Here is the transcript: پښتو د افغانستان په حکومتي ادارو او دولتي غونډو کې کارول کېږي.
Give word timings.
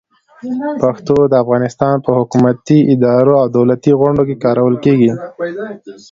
پښتو 0.81 1.15
د 1.31 1.33
افغانستان 1.43 1.95
په 2.05 2.11
حکومتي 2.17 2.79
ادارو 2.93 3.33
او 3.41 3.47
دولتي 3.57 3.91
غونډو 3.99 4.23
کې 4.29 4.41
کارول 4.45 4.75
کېږي. 4.85 5.11